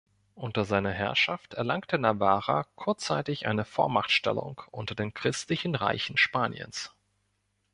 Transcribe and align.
Unter 0.33 0.65
seiner 0.65 0.89
Herrschaft 0.89 1.53
erlangte 1.53 1.99
Navarra 1.99 2.65
kurzzeitig 2.75 3.45
eine 3.45 3.65
Vormachtstellung 3.65 4.59
unter 4.71 4.95
den 4.95 5.13
christlichen 5.13 5.75
Reichen 5.75 6.17
Spaniens. 6.17 6.91